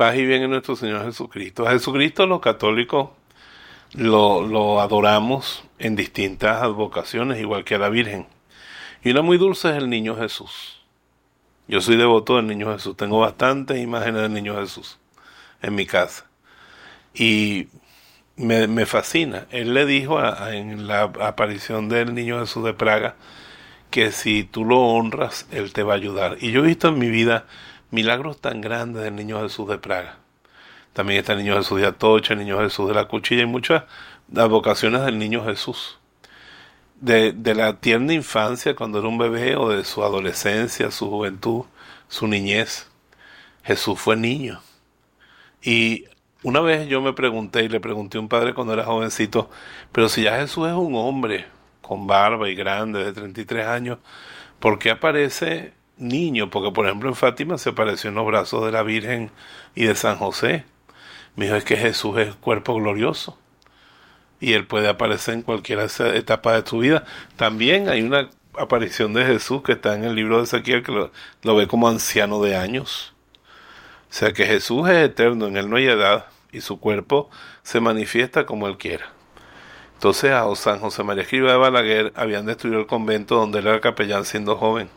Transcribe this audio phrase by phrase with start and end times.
[0.00, 1.68] Paz y bien en nuestro Señor Jesucristo.
[1.68, 3.10] A Jesucristo los católicos
[3.92, 8.26] lo, lo adoramos en distintas advocaciones, igual que a la Virgen.
[9.04, 10.80] Y una muy dulce es el Niño Jesús.
[11.68, 12.96] Yo soy devoto del Niño Jesús.
[12.96, 14.98] Tengo bastantes imágenes del Niño Jesús
[15.60, 16.24] en mi casa.
[17.12, 17.68] Y
[18.36, 19.48] me, me fascina.
[19.50, 23.16] Él le dijo en la aparición del Niño Jesús de Praga
[23.90, 26.38] que si tú lo honras, Él te va a ayudar.
[26.40, 27.44] Y yo he visto en mi vida
[27.90, 30.18] milagros tan grandes del niño Jesús de Praga.
[30.92, 33.84] También está el niño Jesús de Atocha, el niño Jesús de la Cuchilla y muchas
[34.28, 35.98] vocaciones del niño Jesús.
[37.00, 41.64] De, de la tierna infancia, cuando era un bebé, o de su adolescencia, su juventud,
[42.08, 42.90] su niñez.
[43.62, 44.60] Jesús fue niño.
[45.62, 46.04] Y
[46.42, 49.50] una vez yo me pregunté y le pregunté a un padre cuando era jovencito,
[49.92, 51.46] pero si ya Jesús es un hombre
[51.82, 53.98] con barba y grande de 33 años,
[54.58, 58.72] ¿por qué aparece niño, porque por ejemplo en Fátima se apareció en los brazos de
[58.72, 59.30] la Virgen
[59.74, 60.64] y de San José.
[61.36, 63.38] Me es que Jesús es cuerpo glorioso
[64.40, 67.04] y él puede aparecer en cualquier etapa de tu vida.
[67.36, 71.12] También hay una aparición de Jesús que está en el libro de Ezequiel que lo,
[71.42, 73.14] lo ve como anciano de años.
[74.10, 77.30] O sea que Jesús es eterno, en él no hay edad y su cuerpo
[77.62, 79.12] se manifiesta como él quiera.
[79.94, 83.80] Entonces a San José María Escriba de Balaguer habían destruido el convento donde él era
[83.80, 84.88] capellán siendo joven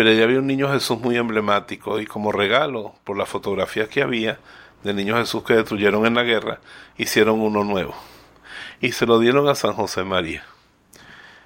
[0.00, 4.00] pero ya había un niño Jesús muy emblemático y como regalo por las fotografías que
[4.00, 4.38] había
[4.82, 6.58] del niño Jesús que destruyeron en la guerra,
[6.96, 7.94] hicieron uno nuevo.
[8.80, 10.42] Y se lo dieron a San José María.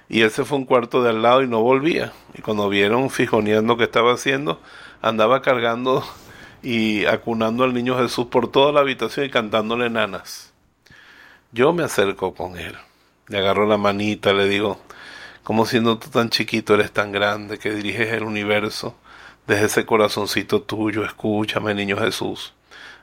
[0.07, 2.13] Y él se fue un cuarto de al lado y no volvía.
[2.33, 4.61] Y cuando vieron fijoneando que estaba haciendo,
[5.01, 6.05] andaba cargando
[6.63, 10.53] y acunando al niño Jesús por toda la habitación y cantándole nanas.
[11.51, 12.77] Yo me acerco con él.
[13.27, 14.79] Le agarro la manita, le digo,
[15.45, 18.95] como siendo tú tan chiquito eres tan grande que diriges el universo
[19.45, 22.55] desde ese corazoncito tuyo, escúchame, niño Jesús,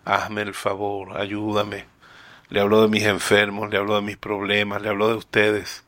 [0.04, 1.86] hazme el favor, ayúdame.
[2.48, 5.84] Le hablo de mis enfermos, le hablo de mis problemas, le hablo de ustedes.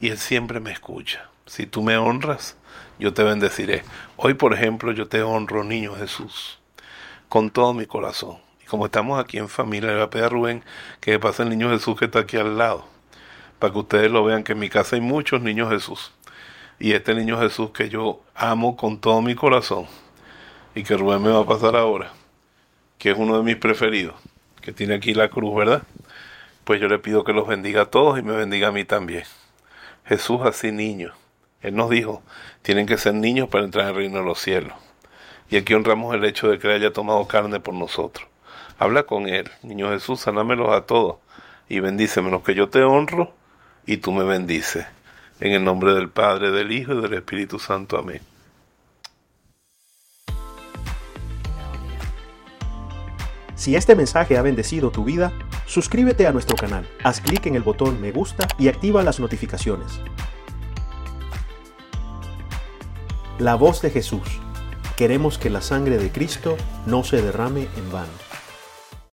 [0.00, 1.28] Y Él siempre me escucha.
[1.44, 2.56] Si tú me honras,
[2.98, 3.84] yo te bendeciré.
[4.16, 6.58] Hoy, por ejemplo, yo te honro, niño Jesús,
[7.28, 8.38] con todo mi corazón.
[8.62, 10.64] Y como estamos aquí en familia, le voy a pedir a Rubén
[11.02, 12.95] que pase el niño Jesús que está aquí al lado
[13.58, 16.12] para que ustedes lo vean, que en mi casa hay muchos niños Jesús.
[16.78, 19.86] Y este niño Jesús que yo amo con todo mi corazón
[20.74, 22.12] y que Rubén me va a pasar ahora,
[22.98, 24.14] que es uno de mis preferidos,
[24.60, 25.82] que tiene aquí la cruz, ¿verdad?
[26.64, 29.24] Pues yo le pido que los bendiga a todos y me bendiga a mí también.
[30.04, 31.12] Jesús así niño.
[31.62, 32.22] Él nos dijo,
[32.62, 34.74] tienen que ser niños para entrar en el reino de los cielos.
[35.48, 38.28] Y aquí honramos el hecho de que haya tomado carne por nosotros.
[38.78, 41.16] Habla con Él, niño Jesús, sanámelos a todos
[41.68, 43.32] y bendícemelos que yo te honro
[43.86, 44.86] y tú me bendices.
[45.40, 47.98] En el nombre del Padre, del Hijo y del Espíritu Santo.
[47.98, 48.20] Amén.
[53.54, 55.32] Si este mensaje ha bendecido tu vida,
[55.66, 60.00] suscríbete a nuestro canal, haz clic en el botón me gusta y activa las notificaciones.
[63.38, 64.40] La voz de Jesús.
[64.96, 68.35] Queremos que la sangre de Cristo no se derrame en vano.